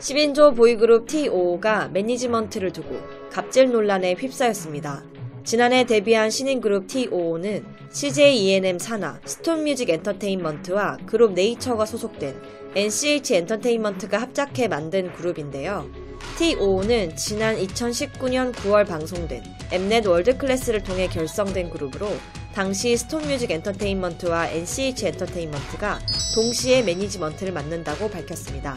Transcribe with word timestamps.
10인조 0.00 0.56
보이그룹 0.56 1.06
TOO가 1.06 1.90
매니지먼트를 1.90 2.72
두고 2.72 3.00
갑질 3.30 3.72
논란에 3.72 4.14
휩싸였습니다. 4.14 5.02
지난해 5.44 5.84
데뷔한 5.84 6.30
신인 6.30 6.60
그룹 6.60 6.86
TOO는 6.86 7.64
CJ 7.90 8.36
ENM 8.38 8.78
산하 8.78 9.18
스톤뮤직 9.24 9.88
엔터테인먼트와 9.90 10.98
그룹 11.06 11.32
네이처가 11.32 11.86
소속된 11.86 12.36
NCH 12.74 13.34
엔터테인먼트가 13.34 14.18
합작해 14.18 14.68
만든 14.68 15.12
그룹인데요. 15.14 15.90
TOO는 16.38 17.16
지난 17.16 17.56
2019년 17.56 18.52
9월 18.52 18.86
방송된 18.86 19.42
엠넷 19.72 20.06
월드클래스를 20.06 20.82
통해 20.84 21.08
결성된 21.08 21.70
그룹으로 21.70 22.08
당시 22.54 22.96
스톤뮤직 22.96 23.50
엔터테인먼트와 23.50 24.48
NCH 24.48 25.06
엔터테인먼트가 25.06 25.98
동시에 26.34 26.82
매니지먼트를 26.82 27.52
맡는다고 27.52 28.10
밝혔습니다. 28.10 28.76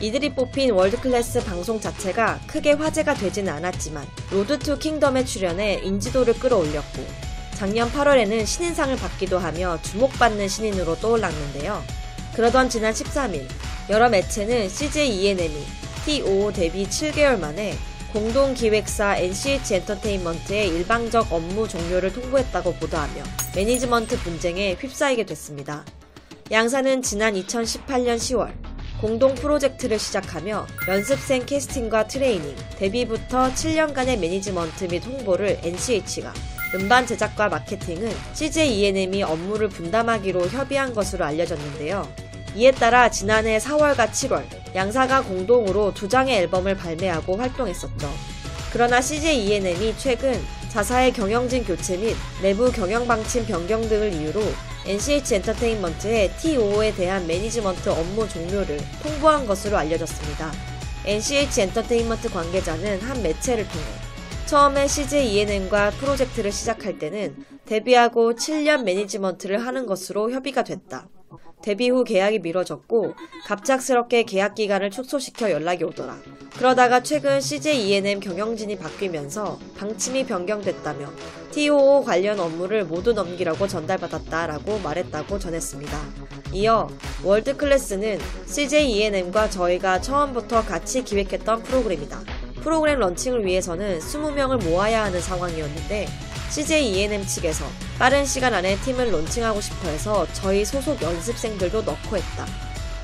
이들이 0.00 0.34
뽑힌 0.34 0.70
월드클래스 0.70 1.44
방송 1.44 1.80
자체가 1.80 2.40
크게 2.46 2.72
화제가 2.72 3.14
되지는 3.14 3.52
않았지만 3.52 4.06
로드 4.30 4.58
투 4.60 4.78
킹덤에 4.78 5.24
출연해 5.24 5.80
인지도를 5.82 6.34
끌어올렸고 6.34 7.04
작년 7.54 7.90
8월에는 7.90 8.46
신인상을 8.46 8.96
받기도 8.96 9.38
하며 9.38 9.80
주목받는 9.82 10.46
신인으로 10.46 10.96
떠올랐는데요. 10.96 11.82
그러던 12.34 12.68
지난 12.68 12.92
13일 12.92 13.48
여러 13.90 14.08
매체는 14.08 14.68
CJ 14.68 15.08
ENM이 15.08 15.64
TOO 16.06 16.54
데뷔 16.54 16.86
7개월 16.86 17.40
만에 17.40 17.76
공동 18.12 18.54
기획사 18.54 19.16
NCH 19.16 19.74
엔터테인먼트에 19.74 20.68
일방적 20.68 21.32
업무 21.32 21.66
종료를 21.66 22.12
통보했다고 22.12 22.74
보도하며 22.74 23.22
매니지먼트 23.56 24.18
분쟁에 24.20 24.74
휩싸이게 24.80 25.26
됐습니다. 25.26 25.84
양사는 26.50 27.02
지난 27.02 27.34
2018년 27.34 28.16
10월 28.16 28.77
공동 29.00 29.32
프로젝트를 29.36 29.96
시작하며 29.98 30.66
연습생 30.88 31.46
캐스팅과 31.46 32.08
트레이닝, 32.08 32.56
데뷔부터 32.78 33.48
7년간의 33.52 34.18
매니지먼트 34.18 34.84
및 34.86 35.06
홍보를 35.06 35.60
NCH가, 35.62 36.34
음반 36.74 37.06
제작과 37.06 37.48
마케팅은 37.48 38.10
CJ 38.34 38.80
ENM이 38.80 39.22
업무를 39.22 39.68
분담하기로 39.68 40.48
협의한 40.48 40.94
것으로 40.94 41.24
알려졌는데요. 41.24 42.08
이에 42.56 42.72
따라 42.72 43.08
지난해 43.08 43.58
4월과 43.58 44.10
7월, 44.10 44.42
양사가 44.74 45.22
공동으로 45.22 45.94
두 45.94 46.08
장의 46.08 46.36
앨범을 46.36 46.76
발매하고 46.76 47.36
활동했었죠. 47.36 48.10
그러나 48.72 49.00
CJ 49.00 49.46
ENM이 49.46 49.94
최근 49.96 50.40
자사의 50.70 51.12
경영진 51.12 51.64
교체 51.64 51.96
및 51.96 52.16
내부 52.42 52.70
경영 52.72 53.06
방침 53.06 53.46
변경 53.46 53.80
등을 53.88 54.12
이유로 54.12 54.42
NCH 54.88 55.34
엔터테인먼트의 55.34 56.30
TOO에 56.30 56.96
대한 56.96 57.26
매니지먼트 57.26 57.90
업무 57.90 58.26
종료를 58.26 58.78
통보한 59.02 59.46
것으로 59.46 59.76
알려졌습니다. 59.76 60.50
NCH 61.04 61.60
엔터테인먼트 61.60 62.30
관계자는 62.30 62.98
한 63.02 63.22
매체를 63.22 63.68
통해 63.68 63.84
처음에 64.46 64.88
CJ 64.88 65.40
ENM과 65.40 65.90
프로젝트를 65.90 66.50
시작할 66.50 66.98
때는 66.98 67.36
데뷔하고 67.66 68.32
7년 68.32 68.84
매니지먼트를 68.84 69.58
하는 69.58 69.84
것으로 69.84 70.30
협의가 70.30 70.64
됐다. 70.64 71.06
데뷔 71.62 71.90
후 71.90 72.04
계약이 72.04 72.40
미뤄졌고 72.40 73.14
갑작스럽게 73.46 74.24
계약 74.24 74.54
기간을 74.54 74.90
축소시켜 74.90 75.50
연락이 75.50 75.84
오더라. 75.84 76.16
그러다가 76.56 77.02
최근 77.02 77.40
CJ 77.40 77.88
ENM 77.88 78.20
경영진이 78.20 78.78
바뀌면서 78.78 79.58
방침이 79.76 80.26
변경됐다며 80.26 81.10
TOO 81.52 82.04
관련 82.04 82.40
업무를 82.40 82.84
모두 82.84 83.12
넘기라고 83.12 83.66
전달받았다라고 83.66 84.78
말했다고 84.80 85.38
전했습니다. 85.38 85.98
이어 86.52 86.88
월드 87.24 87.56
클래스는 87.56 88.18
CJ 88.46 88.90
ENM과 88.90 89.50
저희가 89.50 90.00
처음부터 90.00 90.64
같이 90.64 91.04
기획했던 91.04 91.62
프로그램이다. 91.62 92.20
프로그램 92.62 92.98
런칭을 92.98 93.44
위해서는 93.44 93.98
20명을 93.98 94.64
모아야 94.64 95.04
하는 95.04 95.20
상황이었는데 95.20 96.06
CJ 96.50 96.88
ENM 96.94 97.26
측에서 97.26 97.66
빠른 97.98 98.24
시간 98.24 98.54
안에 98.54 98.76
팀을 98.80 99.12
론칭하고 99.12 99.60
싶어 99.60 99.88
해서 99.88 100.26
저희 100.32 100.64
소속 100.64 101.00
연습생들도 101.02 101.82
넣고 101.82 102.16
했다. 102.16 102.46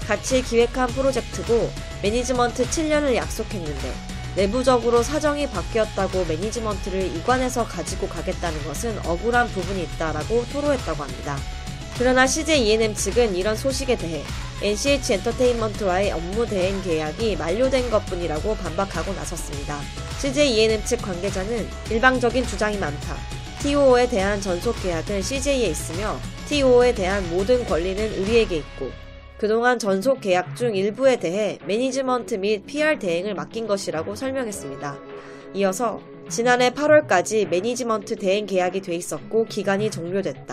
같이 0.07 0.43
기획한 0.43 0.89
프로젝트고 0.89 1.71
매니지먼트 2.03 2.65
7년을 2.69 3.15
약속했는데 3.15 3.93
내부적으로 4.37 5.03
사정이 5.03 5.49
바뀌었다고 5.51 6.25
매니지먼트를 6.25 7.17
이관해서 7.17 7.67
가지고 7.67 8.09
가겠다는 8.09 8.65
것은 8.65 8.99
억울한 9.07 9.49
부분이 9.49 9.83
있다라고 9.83 10.45
토로했다고 10.53 11.03
합니다. 11.03 11.37
그러나 11.97 12.27
CJ 12.27 12.67
ENM 12.67 12.95
측은 12.95 13.37
이런 13.37 13.57
소식에 13.57 13.97
대해 13.97 14.23
NCH 14.63 15.15
엔터테인먼트와의 15.15 16.11
업무 16.11 16.45
대행 16.45 16.83
계약이 16.83 17.37
만료된 17.37 17.89
것 17.91 18.05
뿐이라고 18.07 18.57
반박하고 18.57 19.13
나섰습니다. 19.13 19.79
CJ 20.21 20.55
ENM 20.57 20.85
측 20.85 21.03
관계자는 21.03 21.67
일방적인 21.91 22.47
주장이 22.47 22.79
많다. 22.79 23.17
TO에 23.63 24.09
대한 24.09 24.41
전속 24.41 24.83
계약은 24.83 25.23
CJ에 25.23 25.67
있으며 25.69 26.19
TOO에 26.49 26.95
대한 26.95 27.29
모든 27.31 27.65
권리는 27.65 28.23
우리에게 28.23 28.57
있고 28.57 28.91
그동안 29.39 29.79
전속 29.79 30.21
계약 30.21 30.57
중 30.57 30.75
일부에 30.75 31.17
대해 31.17 31.59
매니지먼트 31.67 32.35
및 32.35 32.67
PR 32.67 32.99
대행을 32.99 33.35
맡긴 33.35 33.67
것이라고 33.67 34.17
설명했습니다. 34.17 34.99
이어서 35.55 36.01
지난해 36.29 36.71
8월까지 36.71 37.49
매니지먼트 37.49 38.17
대행 38.17 38.47
계약이 38.47 38.81
돼 38.81 38.97
있었고 38.97 39.45
기간이 39.47 39.91
종료됐다. 39.91 40.44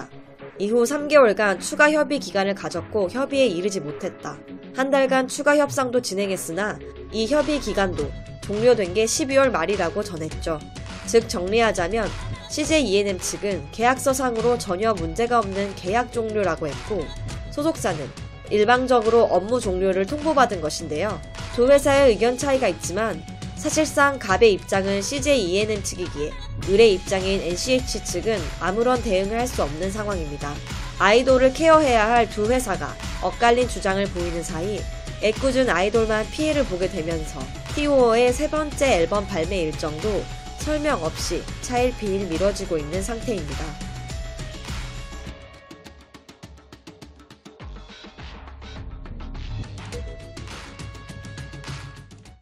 이후 0.61 0.83
3개월간 0.83 1.59
추가 1.59 1.91
협의 1.91 2.19
기간을 2.19 2.53
가졌고 2.53 3.09
협의에 3.09 3.47
이르지 3.47 3.79
못했다. 3.79 4.37
한 4.75 4.91
달간 4.91 5.27
추가 5.27 5.57
협상도 5.57 6.03
진행했으나 6.03 6.77
이 7.11 7.25
협의 7.25 7.59
기간도 7.59 8.11
종료된 8.41 8.93
게 8.93 9.05
12월 9.05 9.49
말이라고 9.49 10.03
전했죠. 10.03 10.59
즉 11.07 11.27
정리하자면 11.27 12.07
CJ 12.51 12.83
ENM 12.83 13.17
측은 13.17 13.69
계약서상으로 13.71 14.59
전혀 14.59 14.93
문제가 14.93 15.39
없는 15.39 15.73
계약 15.73 16.13
종료라고 16.13 16.67
했고 16.67 17.05
소속사는 17.49 17.99
일방적으로 18.51 19.23
업무 19.23 19.59
종료를 19.59 20.05
통보받은 20.05 20.61
것인데요. 20.61 21.19
두 21.55 21.71
회사의 21.71 22.09
의견 22.09 22.37
차이가 22.37 22.67
있지만 22.67 23.19
사실상 23.61 24.17
갑의 24.17 24.53
입장은 24.53 25.03
CJ 25.03 25.39
ENM 25.39 25.83
측이기에 25.83 26.31
을의 26.67 26.93
입장인 26.95 27.41
NCH 27.41 28.03
측은 28.03 28.39
아무런 28.59 29.03
대응을 29.03 29.39
할 29.39 29.47
수 29.47 29.61
없는 29.61 29.91
상황입니다. 29.91 30.55
아이돌을 30.97 31.53
케어해야 31.53 32.09
할 32.09 32.27
두 32.27 32.51
회사가 32.51 32.95
엇갈린 33.21 33.69
주장을 33.69 34.03
보이는 34.07 34.41
사이 34.41 34.81
애꿎은 35.21 35.69
아이돌만 35.69 36.31
피해를 36.31 36.65
보게 36.65 36.89
되면서 36.89 37.39
T.O.의 37.75 38.33
세 38.33 38.49
번째 38.49 38.95
앨범 38.95 39.27
발매 39.27 39.61
일정도 39.61 40.23
설명 40.57 41.03
없이 41.03 41.43
차일피일 41.61 42.29
미뤄지고 42.29 42.79
있는 42.79 43.03
상태입니다. 43.03 43.90